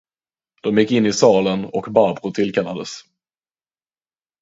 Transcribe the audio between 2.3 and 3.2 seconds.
tillkallades.